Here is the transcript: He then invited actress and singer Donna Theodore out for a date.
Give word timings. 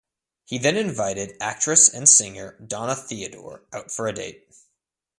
He 0.45 0.57
then 0.57 0.77
invited 0.77 1.37
actress 1.39 1.87
and 1.87 2.09
singer 2.09 2.57
Donna 2.65 2.95
Theodore 2.95 3.61
out 3.71 3.91
for 3.91 4.07
a 4.07 4.13
date. 4.13 4.47